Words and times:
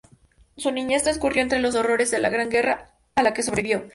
Su 0.57 0.71
niñez 0.71 1.03
transcurrió 1.03 1.43
entre 1.43 1.59
los 1.59 1.75
horrores 1.75 2.09
de 2.09 2.17
la 2.17 2.29
gran 2.29 2.49
guerra, 2.49 2.89
a 3.13 3.21
la 3.21 3.35
que 3.35 3.43
sobrevivió. 3.43 3.83